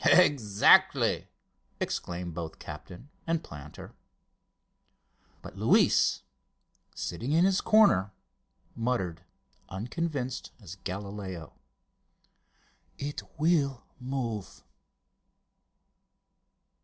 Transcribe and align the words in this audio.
"Exactly!" 0.03 1.27
exclaimed 1.79 2.33
both 2.33 2.57
captain 2.57 3.11
and 3.27 3.43
planter. 3.43 3.93
But 5.43 5.57
Luis, 5.59 6.23
sitting 6.95 7.33
in 7.33 7.45
his 7.45 7.61
corner, 7.61 8.11
muttered, 8.75 9.21
unconvinced 9.69 10.53
as 10.59 10.77
Galileo: 10.83 11.53
"It 12.97 13.21
will 13.37 13.85
move!" 13.99 14.63